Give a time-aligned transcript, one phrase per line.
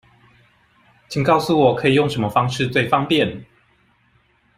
[1.09, 3.45] 請告訴我可以用什麼方式最方便